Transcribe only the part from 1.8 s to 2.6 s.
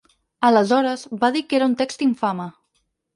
text ‘infame’.